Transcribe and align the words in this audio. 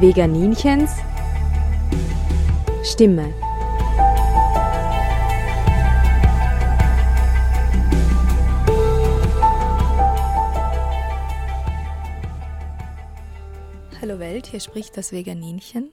Veganinchens 0.00 0.92
Stimme. 2.84 3.34
Hallo 14.00 14.20
Welt, 14.20 14.46
hier 14.46 14.60
spricht 14.60 14.96
das 14.96 15.10
Veganinchen. 15.10 15.90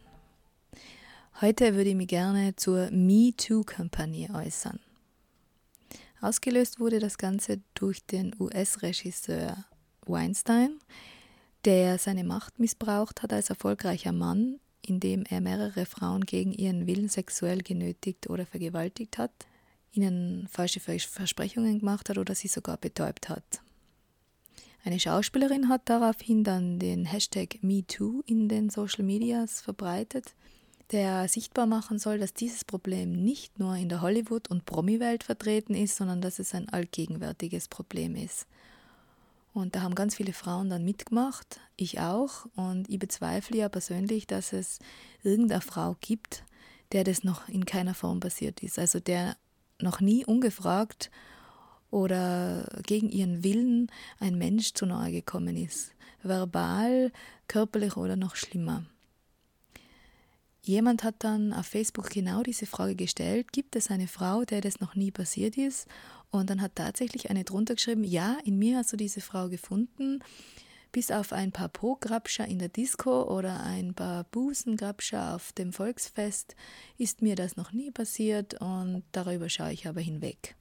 Heute 1.42 1.74
würde 1.74 1.90
ich 1.90 1.96
mich 1.96 2.08
gerne 2.08 2.56
zur 2.56 2.92
Me 2.92 3.34
Too-Kampagne 3.36 4.30
äußern. 4.36 4.80
Ausgelöst 6.22 6.80
wurde 6.80 7.00
das 7.00 7.18
Ganze 7.18 7.60
durch 7.74 8.06
den 8.06 8.36
US-Regisseur 8.40 9.66
Weinstein, 10.06 10.80
der 11.66 11.98
seine 11.98 12.24
Macht 12.24 12.60
missbraucht 12.60 13.24
hat 13.24 13.34
als 13.34 13.50
erfolgreicher 13.50 14.12
Mann, 14.12 14.60
indem 14.82 15.24
er 15.28 15.42
mehrere 15.42 15.86
Frauen 15.86 16.26
gegen 16.26 16.54
ihren 16.54 16.88
Willen 16.88 17.10
sexuell 17.10 17.60
genötigt 17.64 18.30
oder 18.30 18.46
vergewaltigt 18.46 19.18
hat, 19.18 19.32
ihnen 19.92 20.48
falsche 20.50 20.80
Versprechungen 20.80 21.80
gemacht 21.80 22.10
hat 22.10 22.18
oder 22.18 22.36
sie 22.36 22.48
sogar 22.48 22.78
betäubt 22.78 23.30
hat. 23.30 23.62
Eine 24.84 25.00
Schauspielerin 25.00 25.68
hat 25.70 25.90
daraufhin 25.90 26.44
dann 26.44 26.78
den 26.78 27.06
Hashtag 27.06 27.64
MeToo 27.64 28.22
in 28.28 28.48
den 28.48 28.70
Social 28.70 29.04
Medias 29.04 29.62
verbreitet, 29.62 30.36
der 30.92 31.28
sichtbar 31.28 31.66
machen 31.66 31.98
soll, 31.98 32.20
dass 32.20 32.36
dieses 32.36 32.64
Problem 32.64 33.12
nicht 33.12 33.58
nur 33.58 33.76
in 33.76 33.90
der 33.90 34.02
Hollywood- 34.02 34.52
und 34.52 34.66
Promi-Welt 34.66 35.24
vertreten 35.24 35.74
ist, 35.74 35.96
sondern 35.96 36.22
dass 36.22 36.38
es 36.38 36.54
ein 36.54 36.70
allgegenwärtiges 36.70 37.68
Problem 37.68 38.16
ist. 38.16 38.46
Und 39.56 39.74
da 39.74 39.84
haben 39.84 39.96
ganz 39.96 40.16
viele 40.16 40.34
Frauen 40.34 40.70
dann 40.70 40.84
mitgemacht, 40.84 41.62
ich 41.78 42.02
auch. 42.02 42.46
Und 42.58 42.90
ich 42.90 43.00
bezweifle 43.00 43.58
ja 43.58 43.70
persönlich, 43.70 44.28
dass 44.28 44.52
es 44.52 44.80
irgendeine 45.24 45.62
Frau 45.62 45.96
gibt, 46.02 46.44
der 46.92 47.06
das 47.06 47.24
noch 47.24 47.48
in 47.48 47.66
keiner 47.66 47.94
Form 47.94 48.20
passiert 48.20 48.62
ist. 48.62 48.78
Also 48.78 49.00
der 49.00 49.38
noch 49.82 50.02
nie 50.02 50.26
ungefragt 50.26 51.10
oder 51.90 52.68
gegen 52.86 53.10
ihren 53.10 53.46
Willen 53.46 53.90
ein 54.20 54.38
Mensch 54.38 54.74
zu 54.74 54.86
nahe 54.86 55.14
gekommen 55.14 55.56
ist. 55.56 55.94
Verbal, 56.22 57.14
körperlich 57.48 57.96
oder 57.96 58.18
noch 58.18 58.36
schlimmer. 58.36 58.84
Jemand 60.66 61.04
hat 61.04 61.18
dann 61.20 61.54
auf 61.54 61.68
Facebook 61.68 62.10
genau 62.10 62.42
diese 62.42 62.66
Frage 62.66 62.96
gestellt, 62.96 63.52
gibt 63.52 63.76
es 63.76 63.92
eine 63.92 64.08
Frau, 64.08 64.46
der 64.46 64.62
das 64.62 64.80
noch 64.80 64.96
nie 64.96 65.12
passiert 65.12 65.58
ist? 65.58 65.88
Und 66.32 66.50
dann 66.50 66.60
hat 66.60 66.74
tatsächlich 66.74 67.30
eine 67.30 67.44
drunter 67.44 67.76
geschrieben, 67.76 68.04
ja, 68.04 68.40
in 68.44 68.58
mir 68.58 68.78
hast 68.78 68.92
du 68.92 68.98
diese 68.98 69.22
Frau 69.22 69.48
gefunden, 69.48 70.24
bis 70.92 71.12
auf 71.12 71.34
ein 71.34 71.52
paar 71.52 71.70
Po-Grabscher 71.70 72.48
in 72.48 72.58
der 72.58 72.70
Disco 72.70 73.26
oder 73.32 73.62
ein 73.62 73.94
paar 73.94 74.24
Busengrabscher 74.24 75.36
auf 75.36 75.54
dem 75.54 75.72
Volksfest 75.72 76.56
ist 76.98 77.22
mir 77.22 77.36
das 77.36 77.58
noch 77.58 77.72
nie 77.72 77.92
passiert 77.92 78.60
und 78.60 79.04
darüber 79.12 79.50
schaue 79.50 79.72
ich 79.72 79.88
aber 79.88 80.02
hinweg. 80.02 80.56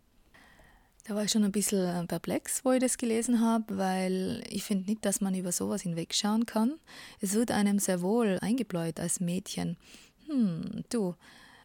Da 1.06 1.14
war 1.14 1.24
ich 1.24 1.30
schon 1.30 1.44
ein 1.44 1.52
bisschen 1.52 2.08
perplex, 2.08 2.64
wo 2.64 2.72
ich 2.72 2.80
das 2.80 2.96
gelesen 2.96 3.40
habe, 3.40 3.76
weil 3.76 4.42
ich 4.48 4.64
finde 4.64 4.88
nicht, 4.88 5.04
dass 5.04 5.20
man 5.20 5.34
über 5.34 5.52
sowas 5.52 5.82
hinwegschauen 5.82 6.46
kann. 6.46 6.76
Es 7.20 7.34
wird 7.34 7.50
einem 7.50 7.78
sehr 7.78 8.00
wohl 8.00 8.38
eingebläut 8.40 8.98
als 8.98 9.20
Mädchen. 9.20 9.76
Hm, 10.26 10.82
du, 10.88 11.14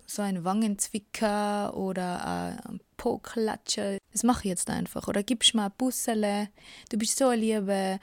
so 0.05 0.21
ein 0.21 0.43
Wangenzwicker 0.43 1.73
oder 1.77 2.59
ein 2.67 2.81
Po-Klatscher, 2.97 3.97
das 4.11 4.23
mache 4.23 4.39
ich 4.39 4.49
jetzt 4.49 4.69
einfach. 4.69 5.07
Oder 5.07 5.23
gibst 5.23 5.55
ein 5.55 5.71
Bussele, 5.77 6.49
du 6.89 6.97
bist 6.97 7.17
so 7.17 7.29
eine 7.29 7.41
Liebe. 7.41 7.99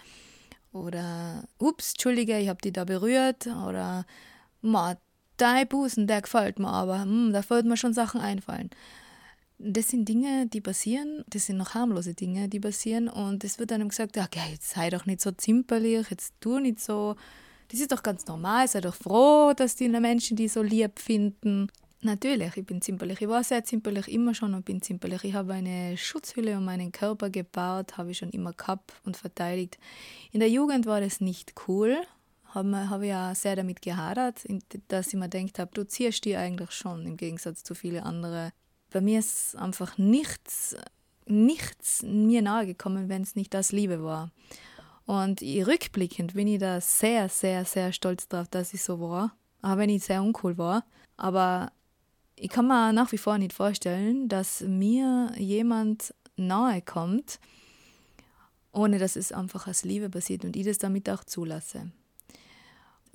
Oder, 0.72 1.44
ups, 1.58 1.92
Entschuldige, 1.92 2.38
ich 2.38 2.48
habe 2.48 2.62
dich 2.62 2.72
da 2.72 2.84
berührt. 2.84 3.46
Oder, 3.46 4.06
ma, 4.62 4.96
dein 5.36 5.68
Busen, 5.68 6.06
der 6.06 6.22
gefällt 6.22 6.58
mir 6.58 6.68
aber. 6.68 7.02
Hm, 7.02 7.34
da 7.34 7.48
würden 7.50 7.68
mir 7.68 7.76
schon 7.76 7.92
Sachen 7.92 8.22
einfallen. 8.22 8.70
Das 9.58 9.88
sind 9.88 10.06
Dinge, 10.06 10.46
die 10.46 10.60
passieren, 10.60 11.24
das 11.28 11.46
sind 11.46 11.56
noch 11.56 11.72
harmlose 11.72 12.12
Dinge, 12.12 12.48
die 12.48 12.60
passieren 12.60 13.08
und 13.08 13.42
es 13.42 13.58
wird 13.58 13.72
einem 13.72 13.88
gesagt, 13.88 14.16
ja, 14.16 14.26
jetzt 14.50 14.70
sei 14.70 14.90
doch 14.90 15.06
nicht 15.06 15.22
so 15.22 15.30
zimperlich, 15.30 16.10
jetzt 16.10 16.34
tu 16.40 16.58
nicht 16.58 16.78
so. 16.78 17.16
Das 17.68 17.80
ist 17.80 17.90
doch 17.90 18.02
ganz 18.02 18.26
normal, 18.26 18.68
sei 18.68 18.82
doch 18.82 18.94
froh, 18.94 19.54
dass 19.56 19.74
die 19.74 19.88
Menschen 19.88 20.36
die 20.36 20.48
so 20.48 20.62
lieb 20.62 20.98
finden. 20.98 21.68
Natürlich, 22.02 22.56
ich 22.56 22.66
bin 22.66 22.82
zimperlich. 22.82 23.22
Ich 23.22 23.28
war 23.28 23.42
sehr 23.42 23.64
zimperlich 23.64 24.08
immer 24.08 24.34
schon 24.34 24.54
und 24.54 24.66
bin 24.66 24.82
zimperlich. 24.82 25.24
Ich 25.24 25.34
habe 25.34 25.54
eine 25.54 25.96
Schutzhülle 25.96 26.58
um 26.58 26.64
meinen 26.64 26.92
Körper 26.92 27.30
gebaut, 27.30 27.96
habe 27.96 28.10
ich 28.10 28.18
schon 28.18 28.30
immer 28.30 28.52
gehabt 28.52 28.92
und 29.04 29.16
verteidigt. 29.16 29.78
In 30.32 30.40
der 30.40 30.50
Jugend 30.50 30.84
war 30.84 31.00
das 31.00 31.22
nicht 31.22 31.54
cool, 31.66 31.96
habe 32.48 32.90
hab 32.90 33.00
ich 33.00 33.08
ja 33.08 33.34
sehr 33.34 33.56
damit 33.56 33.80
gehadert, 33.80 34.44
dass 34.88 35.08
ich 35.08 35.14
mir 35.14 35.30
gedacht 35.30 35.58
habe, 35.58 35.70
du 35.72 35.86
ziehst 35.86 36.24
die 36.26 36.36
eigentlich 36.36 36.72
schon, 36.72 37.06
im 37.06 37.16
Gegensatz 37.16 37.64
zu 37.64 37.74
vielen 37.74 38.04
anderen 38.04 38.52
bei 38.90 39.00
mir 39.00 39.18
ist 39.18 39.56
einfach 39.56 39.98
nichts, 39.98 40.76
nichts 41.26 42.02
mir 42.02 42.42
nahe 42.42 42.66
gekommen, 42.66 43.08
wenn 43.08 43.22
es 43.22 43.36
nicht 43.36 43.54
das 43.54 43.72
Liebe 43.72 44.02
war. 44.02 44.30
Und 45.06 45.40
rückblickend 45.40 46.34
bin 46.34 46.48
ich 46.48 46.58
da 46.58 46.80
sehr, 46.80 47.28
sehr, 47.28 47.64
sehr 47.64 47.92
stolz 47.92 48.28
drauf, 48.28 48.48
dass 48.48 48.74
ich 48.74 48.82
so 48.82 49.00
war. 49.00 49.36
Auch 49.62 49.76
wenn 49.76 49.88
ich 49.88 50.04
sehr 50.04 50.22
uncool 50.22 50.58
war. 50.58 50.84
Aber 51.16 51.72
ich 52.34 52.50
kann 52.50 52.66
mir 52.66 52.92
nach 52.92 53.12
wie 53.12 53.18
vor 53.18 53.38
nicht 53.38 53.52
vorstellen, 53.52 54.28
dass 54.28 54.60
mir 54.60 55.32
jemand 55.38 56.12
nahe 56.36 56.82
kommt, 56.82 57.38
ohne 58.72 58.98
dass 58.98 59.16
es 59.16 59.32
einfach 59.32 59.66
aus 59.66 59.84
Liebe 59.84 60.10
passiert 60.10 60.44
und 60.44 60.56
ich 60.56 60.66
das 60.66 60.78
damit 60.78 61.08
auch 61.08 61.24
zulasse. 61.24 61.90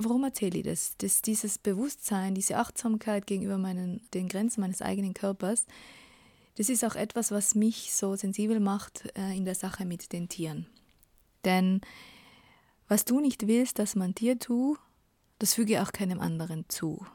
Warum 0.04 0.24
erzähle 0.24 0.58
ich 0.58 0.64
das? 0.64 0.98
das? 0.98 1.22
Dieses 1.22 1.58
Bewusstsein, 1.58 2.34
diese 2.34 2.58
Achtsamkeit 2.58 3.28
gegenüber 3.28 3.58
meinen, 3.58 4.02
den 4.14 4.28
Grenzen 4.28 4.62
meines 4.62 4.82
eigenen 4.82 5.14
Körpers, 5.14 5.66
das 6.56 6.70
ist 6.70 6.84
auch 6.84 6.96
etwas, 6.96 7.32
was 7.32 7.56
mich 7.56 7.94
so 7.94 8.16
sensibel 8.16 8.60
macht 8.60 9.06
äh, 9.16 9.36
in 9.36 9.46
der 9.46 9.56
Sache 9.56 9.86
mit 9.86 10.12
den 10.12 10.28
Tieren. 10.28 10.66
Denn 11.46 11.82
was 12.88 13.06
du 13.06 13.20
nicht 13.20 13.48
willst, 13.48 13.80
dass 13.80 13.96
man 13.96 14.14
dir 14.14 14.38
tut, 14.38 14.80
das 15.40 15.54
füge 15.54 15.82
auch 15.82 15.92
keinem 15.92 16.20
anderen 16.20 16.66
zu. 16.68 17.06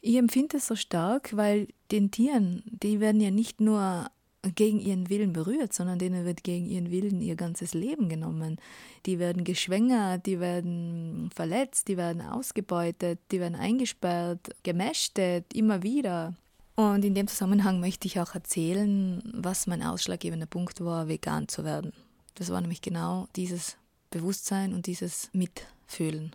Ich 0.00 0.16
empfinde 0.16 0.58
es 0.58 0.66
so 0.66 0.76
stark, 0.76 1.36
weil 1.36 1.68
den 1.90 2.10
Tieren, 2.10 2.62
die 2.66 3.00
werden 3.00 3.20
ja 3.20 3.30
nicht 3.30 3.60
nur 3.60 4.10
gegen 4.54 4.80
ihren 4.80 5.08
Willen 5.08 5.32
berührt, 5.32 5.72
sondern 5.72 5.98
denen 5.98 6.24
wird 6.24 6.44
gegen 6.44 6.66
ihren 6.66 6.90
Willen 6.90 7.20
ihr 7.20 7.36
ganzes 7.36 7.74
Leben 7.74 8.08
genommen. 8.08 8.58
Die 9.06 9.18
werden 9.18 9.44
geschwängert, 9.44 10.26
die 10.26 10.40
werden 10.40 11.30
verletzt, 11.34 11.88
die 11.88 11.96
werden 11.96 12.22
ausgebeutet, 12.22 13.18
die 13.30 13.40
werden 13.40 13.54
eingesperrt, 13.54 14.54
gemästet, 14.62 15.52
immer 15.54 15.82
wieder. 15.82 16.34
Und 16.76 17.04
in 17.04 17.14
dem 17.14 17.28
Zusammenhang 17.28 17.80
möchte 17.80 18.08
ich 18.08 18.20
auch 18.20 18.34
erzählen, 18.34 19.22
was 19.34 19.66
mein 19.66 19.82
ausschlaggebender 19.82 20.46
Punkt 20.46 20.84
war, 20.84 21.08
vegan 21.08 21.48
zu 21.48 21.64
werden. 21.64 21.92
Das 22.34 22.50
war 22.50 22.60
nämlich 22.60 22.82
genau 22.82 23.28
dieses 23.36 23.76
Bewusstsein 24.10 24.74
und 24.74 24.86
dieses 24.86 25.30
Mitfühlen. 25.32 26.34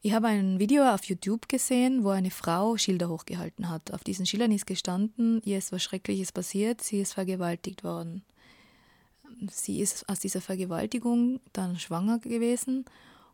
Ich 0.00 0.12
habe 0.12 0.28
ein 0.28 0.60
Video 0.60 0.84
auf 0.84 1.02
YouTube 1.06 1.48
gesehen, 1.48 2.04
wo 2.04 2.10
eine 2.10 2.30
Frau 2.30 2.76
Schilder 2.76 3.08
hochgehalten 3.08 3.68
hat. 3.68 3.92
Auf 3.92 4.04
diesen 4.04 4.26
Schildern 4.26 4.52
ist 4.52 4.64
gestanden, 4.64 5.42
ihr 5.44 5.58
ist 5.58 5.72
was 5.72 5.82
Schreckliches 5.82 6.30
passiert, 6.30 6.80
sie 6.82 7.00
ist 7.00 7.14
vergewaltigt 7.14 7.82
worden. 7.82 8.22
Sie 9.50 9.80
ist 9.80 10.08
aus 10.08 10.20
dieser 10.20 10.40
Vergewaltigung 10.40 11.40
dann 11.52 11.80
schwanger 11.80 12.20
gewesen 12.20 12.84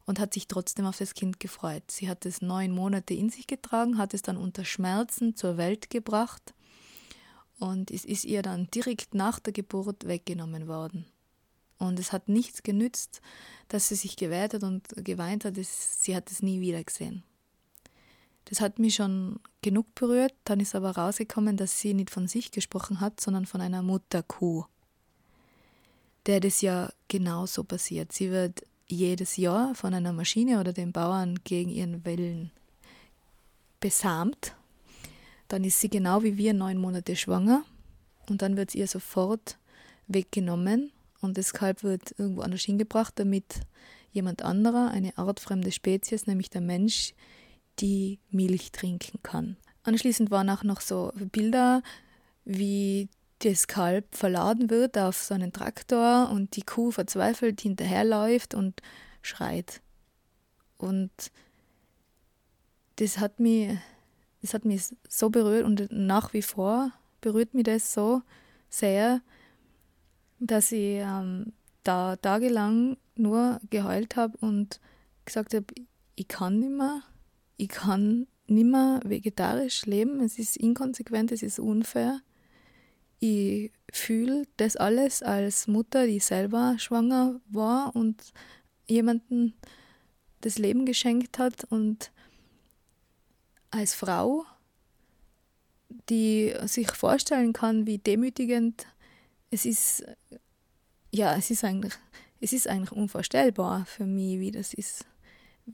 und 0.06 0.18
hat 0.18 0.32
sich 0.32 0.48
trotzdem 0.48 0.86
auf 0.86 0.96
das 0.96 1.12
Kind 1.12 1.38
gefreut. 1.38 1.90
Sie 1.90 2.08
hat 2.08 2.24
es 2.24 2.40
neun 2.40 2.70
Monate 2.70 3.12
in 3.12 3.28
sich 3.28 3.46
getragen, 3.46 3.98
hat 3.98 4.14
es 4.14 4.22
dann 4.22 4.38
unter 4.38 4.64
Schmerzen 4.64 5.36
zur 5.36 5.58
Welt 5.58 5.90
gebracht 5.90 6.54
und 7.58 7.90
es 7.90 8.06
ist 8.06 8.24
ihr 8.24 8.40
dann 8.40 8.70
direkt 8.70 9.14
nach 9.14 9.38
der 9.38 9.52
Geburt 9.52 10.06
weggenommen 10.06 10.66
worden. 10.66 11.04
Und 11.84 11.98
es 11.98 12.12
hat 12.12 12.28
nichts 12.28 12.62
genützt, 12.62 13.20
dass 13.68 13.88
sie 13.88 13.94
sich 13.94 14.16
gewehrt 14.16 14.54
hat 14.54 14.62
und 14.62 14.88
geweint 14.96 15.44
hat. 15.44 15.54
sie 15.56 16.16
hat 16.16 16.30
es 16.30 16.42
nie 16.42 16.60
wieder 16.60 16.82
gesehen. 16.82 17.22
Das 18.46 18.60
hat 18.60 18.78
mich 18.78 18.96
schon 18.96 19.40
genug 19.62 19.94
berührt. 19.94 20.34
Dann 20.44 20.60
ist 20.60 20.74
aber 20.74 20.92
rausgekommen, 20.92 21.56
dass 21.56 21.80
sie 21.80 21.94
nicht 21.94 22.10
von 22.10 22.28
sich 22.28 22.50
gesprochen 22.50 23.00
hat, 23.00 23.20
sondern 23.20 23.46
von 23.46 23.60
einer 23.60 23.82
Mutterkuh, 23.82 24.64
der 26.26 26.40
das 26.40 26.60
ja 26.60 26.92
genauso 27.08 27.64
passiert. 27.64 28.12
Sie 28.12 28.30
wird 28.30 28.66
jedes 28.86 29.36
Jahr 29.36 29.74
von 29.74 29.94
einer 29.94 30.12
Maschine 30.12 30.60
oder 30.60 30.72
den 30.72 30.92
Bauern 30.92 31.38
gegen 31.44 31.70
ihren 31.70 32.04
Willen 32.04 32.50
besamt. 33.80 34.54
Dann 35.48 35.64
ist 35.64 35.80
sie 35.80 35.88
genau 35.88 36.22
wie 36.22 36.36
wir 36.36 36.54
neun 36.54 36.78
Monate 36.78 37.16
schwanger 37.16 37.64
und 38.28 38.42
dann 38.42 38.56
wird 38.56 38.70
es 38.70 38.74
ihr 38.74 38.86
sofort 38.86 39.58
weggenommen 40.06 40.90
und 41.24 41.38
das 41.38 41.52
Kalb 41.52 41.82
wird 41.82 42.14
irgendwo 42.18 42.42
anders 42.42 42.62
hingebracht, 42.62 43.14
damit 43.16 43.60
jemand 44.12 44.42
anderer, 44.42 44.90
eine 44.90 45.16
artfremde 45.18 45.72
Spezies, 45.72 46.26
nämlich 46.26 46.50
der 46.50 46.60
Mensch, 46.60 47.14
die 47.80 48.20
Milch 48.30 48.70
trinken 48.70 49.18
kann. 49.22 49.56
Anschließend 49.82 50.30
waren 50.30 50.48
auch 50.48 50.62
noch 50.62 50.80
so 50.80 51.12
Bilder, 51.32 51.82
wie 52.44 53.08
das 53.40 53.66
Kalb 53.66 54.14
verladen 54.14 54.70
wird 54.70 54.96
auf 54.96 55.22
so 55.22 55.34
einen 55.34 55.52
Traktor 55.52 56.30
und 56.30 56.56
die 56.56 56.62
Kuh 56.62 56.90
verzweifelt 56.90 57.60
hinterherläuft 57.60 58.54
und 58.54 58.80
schreit. 59.22 59.80
Und 60.78 61.10
das 62.96 63.18
hat 63.18 63.40
mich, 63.40 63.76
das 64.40 64.54
hat 64.54 64.64
mich 64.64 64.94
so 65.08 65.30
berührt 65.30 65.64
und 65.64 65.90
nach 65.90 66.32
wie 66.32 66.42
vor 66.42 66.92
berührt 67.20 67.54
mich 67.54 67.64
das 67.64 67.92
so 67.92 68.22
sehr, 68.70 69.20
dass 70.46 70.72
ich 70.72 70.98
ähm, 71.00 71.52
da 71.82 72.16
tagelang 72.16 72.96
nur 73.16 73.60
geheult 73.70 74.16
habe 74.16 74.36
und 74.38 74.80
gesagt 75.24 75.54
habe, 75.54 75.66
ich 76.16 76.28
kann 76.28 76.58
nicht 76.58 76.70
mehr, 76.70 77.02
ich 77.56 77.68
kann 77.68 78.26
nicht 78.46 78.66
mehr 78.66 79.00
vegetarisch 79.04 79.86
leben, 79.86 80.20
es 80.20 80.38
ist 80.38 80.56
inkonsequent, 80.56 81.32
es 81.32 81.42
ist 81.42 81.58
unfair. 81.58 82.20
Ich 83.20 83.72
fühle 83.90 84.44
das 84.56 84.76
alles 84.76 85.22
als 85.22 85.66
Mutter, 85.66 86.06
die 86.06 86.20
selber 86.20 86.76
schwanger 86.78 87.40
war 87.48 87.96
und 87.96 88.32
jemanden 88.86 89.54
das 90.42 90.58
Leben 90.58 90.84
geschenkt 90.84 91.38
hat 91.38 91.64
und 91.64 92.12
als 93.70 93.94
Frau, 93.94 94.44
die 96.10 96.54
sich 96.64 96.90
vorstellen 96.90 97.52
kann, 97.52 97.86
wie 97.86 97.98
demütigend 97.98 98.86
es 99.54 99.64
ist, 99.64 100.04
ja, 101.12 101.36
es 101.36 101.50
ist 101.50 101.64
eigentlich, 101.64 101.94
es 102.40 102.52
ist 102.52 102.68
eigentlich 102.68 102.92
unvorstellbar 102.92 103.86
für 103.86 104.04
mich, 104.04 104.40
wie 104.40 104.50
das 104.50 104.74
ist, 104.74 105.06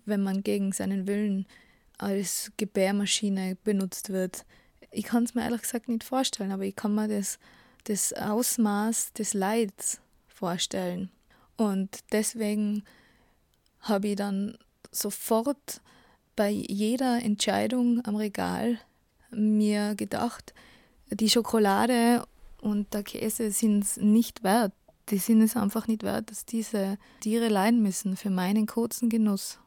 wenn 0.04 0.22
man 0.22 0.42
gegen 0.42 0.72
seinen 0.72 1.06
Willen 1.06 1.46
als 1.98 2.52
Gebärmaschine 2.58 3.56
benutzt 3.64 4.10
wird. 4.10 4.44
Ich 4.90 5.04
kann 5.04 5.24
es 5.24 5.34
mir 5.34 5.42
ehrlich 5.42 5.62
gesagt 5.62 5.88
nicht 5.88 6.04
vorstellen, 6.04 6.52
aber 6.52 6.64
ich 6.64 6.76
kann 6.76 6.94
mir 6.94 7.08
das, 7.08 7.38
das 7.84 8.12
Ausmaß 8.12 9.14
des 9.14 9.34
Leids 9.34 10.00
vorstellen. 10.28 11.10
Und 11.56 12.00
deswegen 12.12 12.84
habe 13.80 14.08
ich 14.08 14.16
dann 14.16 14.58
sofort 14.90 15.80
bei 16.36 16.50
jeder 16.50 17.22
Entscheidung 17.22 18.04
am 18.04 18.16
Regal 18.16 18.78
mir 19.30 19.94
gedacht, 19.94 20.54
die 21.10 21.30
Schokolade 21.30 22.24
und 22.60 22.92
der 22.94 23.02
Käse 23.02 23.50
sind 23.50 23.84
es 23.84 23.96
nicht 23.96 24.42
wert. 24.42 24.72
Die 25.08 25.18
sind 25.18 25.42
es 25.42 25.56
einfach 25.56 25.88
nicht 25.88 26.02
wert, 26.02 26.30
dass 26.30 26.44
diese 26.44 26.98
Tiere 27.20 27.48
leiden 27.48 27.82
müssen 27.82 28.16
für 28.16 28.30
meinen 28.30 28.66
kurzen 28.66 29.08
Genuss. 29.08 29.58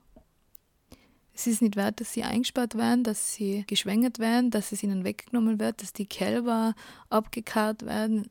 Es 1.34 1.48
ist 1.48 1.62
nicht 1.62 1.76
wert, 1.76 2.00
dass 2.00 2.14
sie 2.14 2.24
eingesperrt 2.24 2.76
werden, 2.76 3.04
dass 3.04 3.34
sie 3.34 3.64
geschwängert 3.68 4.20
werden, 4.20 4.52
dass 4.52 4.72
es 4.72 4.84
ihnen 4.84 5.04
weggenommen 5.04 5.60
wird, 5.60 5.82
dass 5.82 5.92
die 5.92 6.06
Kälber 6.06 6.76
abgekarrt 7.10 7.86
werden. 7.86 8.30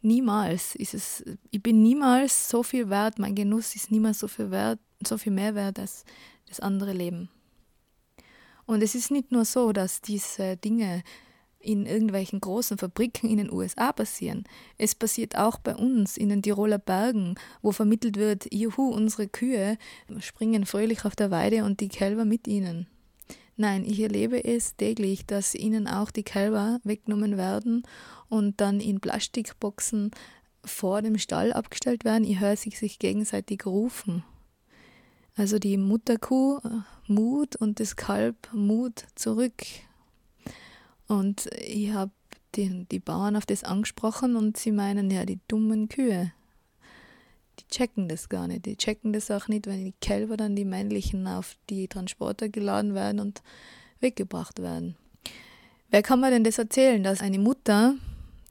Niemals 0.00 0.76
ist 0.76 0.94
es, 0.94 1.24
ich 1.50 1.62
bin 1.62 1.82
niemals 1.82 2.48
so 2.48 2.62
viel 2.62 2.88
wert, 2.88 3.18
mein 3.18 3.34
Genuss 3.34 3.74
ist 3.74 3.90
niemals 3.90 4.20
so 4.20 4.28
viel 4.28 4.52
wert, 4.52 4.78
so 5.04 5.18
viel 5.18 5.32
mehr 5.32 5.56
wert 5.56 5.80
als 5.80 6.04
das 6.48 6.60
andere 6.60 6.92
Leben. 6.92 7.28
Und 8.64 8.82
es 8.82 8.94
ist 8.94 9.10
nicht 9.10 9.32
nur 9.32 9.44
so, 9.44 9.72
dass 9.72 10.00
diese 10.00 10.56
Dinge 10.56 11.02
in 11.66 11.86
irgendwelchen 11.86 12.40
großen 12.40 12.78
Fabriken 12.78 13.28
in 13.28 13.38
den 13.38 13.52
USA 13.52 13.92
passieren. 13.92 14.44
Es 14.78 14.94
passiert 14.94 15.36
auch 15.36 15.58
bei 15.58 15.74
uns 15.74 16.16
in 16.16 16.28
den 16.28 16.42
Tiroler 16.42 16.78
Bergen, 16.78 17.34
wo 17.62 17.72
vermittelt 17.72 18.16
wird, 18.16 18.52
juhu, 18.52 18.90
unsere 18.90 19.28
Kühe 19.28 19.76
springen 20.20 20.66
fröhlich 20.66 21.04
auf 21.04 21.16
der 21.16 21.30
Weide 21.30 21.64
und 21.64 21.80
die 21.80 21.88
Kälber 21.88 22.24
mit 22.24 22.46
ihnen. 22.46 22.86
Nein, 23.56 23.84
ich 23.86 24.00
erlebe 24.00 24.44
es 24.44 24.76
täglich, 24.76 25.24
dass 25.26 25.54
ihnen 25.54 25.88
auch 25.88 26.10
die 26.10 26.22
Kälber 26.22 26.78
weggenommen 26.84 27.38
werden 27.38 27.84
und 28.28 28.60
dann 28.60 28.80
in 28.80 29.00
Plastikboxen 29.00 30.10
vor 30.64 31.00
dem 31.00 31.16
Stall 31.16 31.52
abgestellt 31.52 32.04
werden. 32.04 32.24
Ich 32.24 32.40
höre 32.40 32.56
sie 32.56 32.70
sich 32.70 32.98
gegenseitig 32.98 33.64
rufen. 33.64 34.24
Also 35.36 35.58
die 35.58 35.76
Mutterkuh 35.76 36.58
äh, 36.58 36.68
Mut 37.06 37.56
und 37.56 37.78
das 37.80 37.96
Kalb 37.96 38.48
Mut 38.52 39.04
zurück. 39.14 39.62
Und 41.08 41.46
ich 41.56 41.92
habe 41.92 42.10
die, 42.54 42.86
die 42.90 42.98
Bauern 42.98 43.36
auf 43.36 43.46
das 43.46 43.64
angesprochen 43.64 44.36
und 44.36 44.56
sie 44.56 44.72
meinen, 44.72 45.10
ja, 45.10 45.24
die 45.24 45.40
dummen 45.48 45.88
Kühe. 45.88 46.32
Die 47.60 47.66
checken 47.68 48.08
das 48.08 48.28
gar 48.28 48.48
nicht. 48.48 48.66
Die 48.66 48.76
checken 48.76 49.12
das 49.12 49.30
auch 49.30 49.48
nicht, 49.48 49.66
wenn 49.66 49.84
die 49.84 49.94
Kälber 50.00 50.36
dann 50.36 50.56
die 50.56 50.64
männlichen 50.64 51.26
auf 51.26 51.56
die 51.70 51.88
Transporter 51.88 52.48
geladen 52.48 52.94
werden 52.94 53.20
und 53.20 53.42
weggebracht 54.00 54.60
werden. 54.60 54.96
Wer 55.90 56.02
kann 56.02 56.20
mir 56.20 56.30
denn 56.30 56.44
das 56.44 56.58
erzählen, 56.58 57.02
dass 57.02 57.20
eine 57.20 57.38
Mutter 57.38 57.94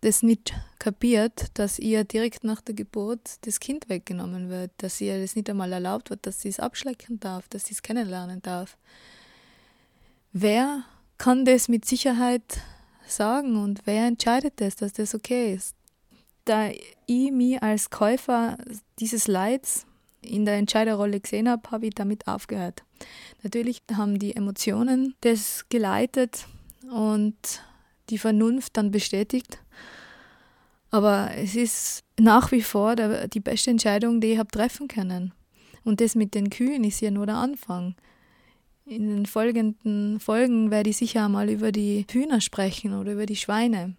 das 0.02 0.24
nicht 0.24 0.54
kapiert, 0.80 1.48
dass 1.56 1.80
ihr 1.80 2.04
direkt 2.04 2.44
nach 2.44 2.62
der 2.62 2.76
Geburt 2.76 3.46
das 3.46 3.60
Kind 3.60 3.90
weggenommen 3.90 4.50
wird, 4.50 4.72
dass 4.78 5.02
ihr 5.02 5.20
das 5.20 5.36
nicht 5.36 5.50
einmal 5.50 5.72
erlaubt 5.74 6.10
wird, 6.10 6.26
dass 6.26 6.42
sie 6.42 6.50
es 6.50 6.60
abschlecken 6.60 7.20
darf, 7.20 7.48
dass 7.50 7.66
sie 7.66 7.74
es 7.74 7.82
kennenlernen 7.82 8.42
darf? 8.42 8.78
Wer 10.32 10.84
kann 11.18 11.46
das 11.46 11.68
mit 11.68 11.86
Sicherheit 11.86 12.62
sagen 13.08 13.56
und 13.56 13.82
wer 13.86 14.06
entscheidet 14.08 14.54
das, 14.58 14.76
dass 14.76 14.94
das 14.94 15.16
okay 15.16 15.54
ist? 15.54 15.76
Da 16.46 16.70
ich 17.08 17.32
mich 17.32 17.62
als 17.62 17.90
Käufer 17.90 18.58
dieses 19.00 19.28
Leids 19.28 19.86
in 20.22 20.46
der 20.46 20.56
Entscheiderrolle 20.56 21.20
gesehen 21.20 21.50
habe, 21.50 21.72
habe 21.72 21.88
ich 21.88 21.96
damit 21.96 22.28
aufgehört. 22.28 22.84
Natürlich 23.44 23.82
haben 23.94 24.20
die 24.20 24.36
Emotionen 24.36 25.16
das 25.22 25.66
geleitet 25.70 26.48
und 26.92 27.36
die 28.10 28.18
Vernunft 28.18 28.78
dann 28.78 28.92
bestätigt. 28.92 29.60
Aber 30.92 31.32
es 31.36 31.56
ist 31.56 32.04
nach 32.20 32.52
wie 32.52 32.62
vor 32.62 32.96
die 32.96 33.40
beste 33.40 33.72
Entscheidung, 33.72 34.22
die 34.22 34.34
ich 34.34 34.38
habe 34.38 34.52
treffen 34.52 34.88
können. 34.88 35.34
Und 35.84 36.02
das 36.02 36.16
mit 36.16 36.34
den 36.34 36.50
Kühen 36.50 36.84
ist 36.84 37.02
ja 37.02 37.12
nur 37.12 37.26
der 37.26 37.36
Anfang. 37.36 37.96
In 38.88 39.08
den 39.08 39.26
folgenden 39.26 40.20
Folgen 40.20 40.70
werde 40.70 40.92
ich 40.92 40.98
sicher 40.98 41.26
einmal 41.26 41.50
über 41.50 41.72
die 41.72 42.06
Hühner 42.08 42.40
sprechen 42.40 42.94
oder 42.94 43.14
über 43.14 43.26
die 43.26 43.36
Schweine. 43.36 43.96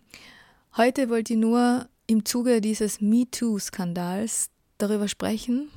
Heute 0.77 1.11
wollte 1.11 1.33
ich 1.33 1.41
nur 1.41 1.88
im 2.06 2.25
Zuge 2.25 2.61
dieses 2.61 3.00
MeToo-Skandals 3.00 4.49
darüber 4.79 5.09
sprechen, 5.09 5.73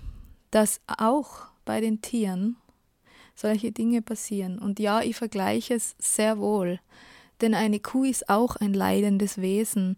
dass 0.51 0.79
auch 0.85 1.47
bei 1.65 1.81
den 1.81 2.03
Tieren 2.03 2.57
solche 3.33 3.71
Dinge 3.71 4.03
passieren. 4.03 4.59
Und 4.59 4.79
ja, 4.79 5.01
ich 5.01 5.15
vergleiche 5.15 5.73
es 5.73 5.95
sehr 5.97 6.37
wohl, 6.37 6.79
denn 7.41 7.55
eine 7.55 7.79
Kuh 7.79 8.03
ist 8.03 8.29
auch 8.29 8.57
ein 8.57 8.75
leidendes 8.75 9.41
Wesen 9.41 9.95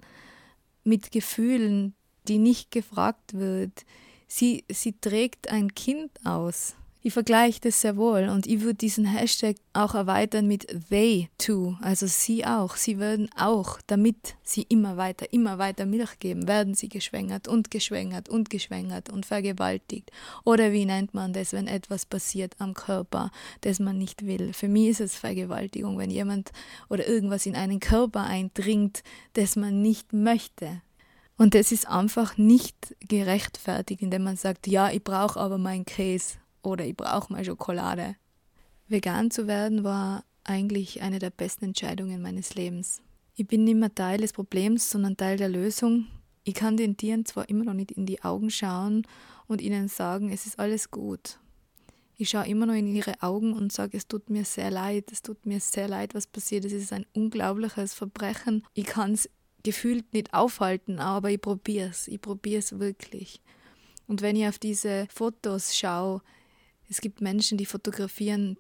mit 0.86 1.12
Gefühlen, 1.12 1.96
die 2.30 2.38
nicht 2.38 2.72
gefragt 2.72 3.34
wird. 3.34 3.86
Sie, 4.30 4.64
sie 4.72 4.94
trägt 4.94 5.50
ein 5.52 5.76
Kind 5.76 6.12
aus. 6.24 6.76
Ich 7.04 7.14
vergleiche 7.14 7.60
das 7.62 7.82
sehr 7.82 7.98
wohl 7.98 8.30
und 8.30 8.46
ich 8.46 8.62
würde 8.62 8.76
diesen 8.76 9.06
Hashtag 9.06 9.56
auch 9.74 9.96
erweitern 9.96 10.46
mit 10.46 10.68
they 10.92 11.30
too, 11.40 11.76
also 11.82 12.06
sie 12.06 12.46
auch. 12.46 12.76
Sie 12.76 13.00
würden 13.00 13.28
auch, 13.36 13.80
damit 13.88 14.36
sie 14.44 14.68
immer 14.70 14.98
weiter, 14.98 15.34
immer 15.34 15.58
weiter 15.58 15.88
Milch 15.88 16.20
geben, 16.20 16.48
werden 16.48 16.76
sie 16.76 16.90
geschwängert 16.90 17.48
und 17.48 17.72
geschwängert 17.72 18.30
und 18.30 18.52
geschwängert 18.52 19.10
und 19.10 19.26
vergewaltigt. 19.26 20.12
Oder 20.44 20.74
wie 20.74 20.86
nennt 20.86 21.16
man 21.16 21.34
das, 21.34 21.54
wenn 21.54 21.66
etwas 21.66 22.06
passiert 22.06 22.54
am 22.60 22.76
Körper, 22.76 23.32
das 23.62 23.80
man 23.80 23.98
nicht 23.98 24.28
will? 24.28 24.54
Für 24.54 24.68
mich 24.68 24.90
ist 24.90 25.02
es 25.02 25.16
Vergewaltigung, 25.16 25.98
wenn 25.98 26.12
jemand 26.12 26.52
oder 26.88 27.08
irgendwas 27.08 27.48
in 27.48 27.56
einen 27.56 27.80
Körper 27.80 28.26
eindringt, 28.26 29.02
das 29.34 29.56
man 29.56 29.82
nicht 29.82 30.14
möchte. 30.14 30.84
Und 31.36 31.56
das 31.56 31.72
ist 31.72 31.88
einfach 31.88 32.38
nicht 32.38 32.96
gerechtfertigt, 33.00 34.04
indem 34.04 34.22
man 34.22 34.38
sagt, 34.38 34.68
ja, 34.68 34.92
ich 34.92 35.04
brauche 35.04 35.40
aber 35.40 35.58
meinen 35.58 35.86
Käse 35.86 36.36
oder 36.64 36.86
ich 36.86 36.96
brauche 36.96 37.32
mal 37.32 37.44
Schokolade. 37.44 38.16
Vegan 38.88 39.32
zu 39.32 39.48
werden 39.48 39.84
war 39.84 40.24
eigentlich 40.44 41.02
eine 41.02 41.20
der 41.20 41.30
besten 41.30 41.66
Entscheidungen 41.66 42.22
meines 42.22 42.56
Lebens. 42.56 43.02
Ich 43.36 43.48
bin 43.48 43.64
nicht 43.64 43.78
mehr 43.78 43.94
Teil 43.94 44.20
des 44.20 44.34
Problems, 44.34 44.90
sondern 44.90 45.18
Teil 45.18 45.38
der 45.38 45.50
Lösung. 45.50 46.08
Ich 46.44 46.56
kann 46.56 46.78
den 46.78 46.98
Tieren 46.98 47.26
zwar 47.26 47.48
immer 47.50 47.64
noch 47.64 47.74
nicht 47.74 47.92
in 47.92 48.06
die 48.06 48.24
Augen 48.24 48.50
schauen 48.50 49.08
und 49.48 49.62
ihnen 49.62 49.88
sagen, 49.88 50.32
es 50.32 50.46
ist 50.46 50.60
alles 50.60 50.92
gut. 50.92 51.40
Ich 52.18 52.30
schaue 52.30 52.48
immer 52.48 52.66
noch 52.66 52.74
in 52.76 52.88
ihre 52.88 53.22
Augen 53.22 53.54
und 53.54 53.72
sage, 53.72 53.98
es 53.98 54.08
tut 54.08 54.30
mir 54.30 54.46
sehr 54.46 54.70
leid, 54.70 55.12
es 55.12 55.22
tut 55.22 55.46
mir 55.46 55.60
sehr 55.60 55.88
leid, 55.88 56.14
was 56.14 56.28
passiert 56.28 56.66
ist. 56.66 56.74
Es 56.74 56.84
ist 56.84 56.94
ein 56.94 57.06
unglaubliches 57.14 57.94
Verbrechen. 57.94 58.64
Ich 58.74 58.86
kann 58.86 59.14
es 59.14 59.30
gefühlt 59.64 60.14
nicht 60.14 60.34
aufhalten, 60.34 61.00
aber 61.00 61.32
ich 61.32 61.42
probiere 61.42 61.90
es. 61.90 62.08
Ich 62.08 62.22
probiere 62.22 62.60
es 62.60 62.80
wirklich. 62.80 63.42
Und 64.08 64.22
wenn 64.22 64.36
ich 64.36 64.48
auf 64.48 64.60
diese 64.60 65.08
Fotos 65.12 65.76
schaue, 65.76 66.22
es 66.92 67.00
gibt 67.00 67.22
Menschen, 67.22 67.58
die 67.58 67.66
fotografieren 67.66 68.58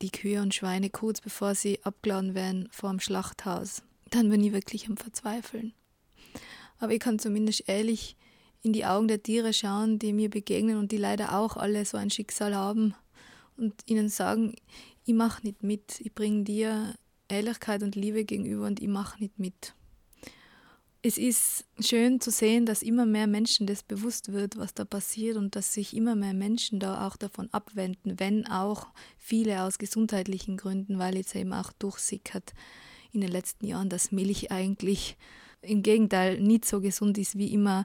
die 0.00 0.10
Kühe 0.10 0.40
und 0.40 0.54
Schweine 0.54 0.88
kurz 0.88 1.20
bevor 1.20 1.54
sie 1.54 1.84
abgeladen 1.84 2.34
werden 2.34 2.66
vor 2.72 2.88
dem 2.88 2.98
Schlachthaus. 2.98 3.82
Dann 4.08 4.30
bin 4.30 4.42
ich 4.42 4.52
wirklich 4.52 4.88
am 4.88 4.96
Verzweifeln. 4.96 5.74
Aber 6.78 6.92
ich 6.92 7.00
kann 7.00 7.18
zumindest 7.18 7.68
ehrlich 7.68 8.16
in 8.62 8.72
die 8.72 8.86
Augen 8.86 9.06
der 9.06 9.22
Tiere 9.22 9.52
schauen, 9.52 9.98
die 9.98 10.14
mir 10.14 10.30
begegnen 10.30 10.78
und 10.78 10.92
die 10.92 10.96
leider 10.96 11.38
auch 11.38 11.58
alle 11.58 11.84
so 11.84 11.98
ein 11.98 12.08
Schicksal 12.08 12.54
haben 12.54 12.94
und 13.58 13.74
ihnen 13.84 14.08
sagen, 14.08 14.56
ich 15.04 15.12
mache 15.12 15.42
nicht 15.42 15.62
mit, 15.62 16.00
ich 16.00 16.14
bringe 16.14 16.44
dir 16.44 16.94
Ehrlichkeit 17.28 17.82
und 17.82 17.96
Liebe 17.96 18.24
gegenüber 18.24 18.66
und 18.66 18.80
ich 18.80 18.88
mache 18.88 19.20
nicht 19.20 19.38
mit. 19.38 19.74
Es 21.06 21.18
ist 21.18 21.66
schön 21.80 22.18
zu 22.18 22.30
sehen, 22.30 22.64
dass 22.64 22.82
immer 22.82 23.04
mehr 23.04 23.26
Menschen 23.26 23.66
das 23.66 23.82
bewusst 23.82 24.32
wird, 24.32 24.56
was 24.56 24.72
da 24.72 24.86
passiert 24.86 25.36
und 25.36 25.54
dass 25.54 25.74
sich 25.74 25.94
immer 25.94 26.14
mehr 26.14 26.32
Menschen 26.32 26.80
da 26.80 27.06
auch 27.06 27.16
davon 27.16 27.50
abwenden, 27.52 28.18
wenn 28.18 28.46
auch 28.46 28.86
viele 29.18 29.64
aus 29.64 29.76
gesundheitlichen 29.76 30.56
Gründen, 30.56 30.98
weil 30.98 31.16
jetzt 31.16 31.36
eben 31.36 31.52
auch 31.52 31.72
durchsickert 31.72 32.54
in 33.12 33.20
den 33.20 33.30
letzten 33.30 33.66
Jahren, 33.66 33.90
dass 33.90 34.12
Milch 34.12 34.50
eigentlich 34.50 35.18
im 35.60 35.82
Gegenteil 35.82 36.40
nicht 36.40 36.64
so 36.64 36.80
gesund 36.80 37.18
ist, 37.18 37.36
wie 37.36 37.52
immer 37.52 37.84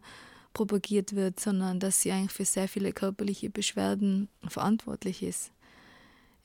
propagiert 0.53 1.13
wird, 1.13 1.41
sondern 1.41 1.81
dass 1.81 2.01
sie 2.01 2.13
eigentlich 2.13 2.31
für 2.31 2.45
sehr 2.45 2.69
viele 2.69 2.93
körperliche 2.93 3.49
Beschwerden 3.49 4.29
verantwortlich 4.47 5.23
ist. 5.23 5.51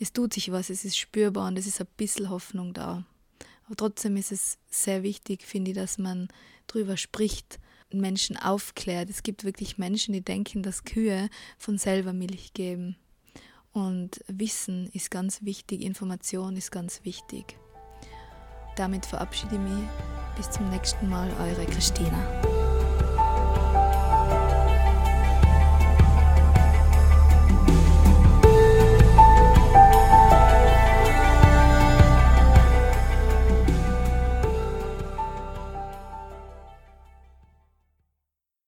Es 0.01 0.13
tut 0.13 0.35
sich 0.35 0.51
was, 0.51 0.71
es 0.71 0.85
ist 0.85 0.97
spürbar 0.97 1.47
und 1.47 1.57
es 1.57 1.69
ist 1.69 1.81
ein 1.81 1.87
bisschen 1.97 2.31
Hoffnung 2.31 2.75
da. 2.75 3.05
Aber 3.67 3.77
trotzdem 3.77 4.17
ist 4.17 4.33
es 4.33 4.59
sehr 4.71 5.03
wichtig, 5.03 5.43
finde 5.43 5.71
ich, 5.71 5.77
dass 5.77 5.99
man 5.99 6.29
darüber 6.67 6.97
spricht, 6.97 7.59
Menschen 7.91 8.37
aufklärt. 8.37 9.09
Es 9.09 9.23
gibt 9.23 9.45
wirklich 9.45 9.79
Menschen, 9.79 10.13
die 10.13 10.25
denken, 10.25 10.63
dass 10.63 10.85
Kühe 10.85 11.29
von 11.59 11.79
selber 11.79 12.13
Milch 12.13 12.53
geben. 12.53 12.97
Und 13.73 14.25
Wissen 14.29 14.89
ist 14.93 15.11
ganz 15.11 15.43
wichtig, 15.43 15.83
Information 15.83 16.57
ist 16.57 16.71
ganz 16.71 17.05
wichtig. 17.05 17.59
Damit 18.77 19.07
verabschiede 19.07 19.55
ich 19.55 19.61
mich. 19.61 19.89
Bis 20.37 20.51
zum 20.51 20.69
nächsten 20.71 21.09
Mal, 21.09 21.31
eure 21.41 21.65
Christina. 21.67 22.54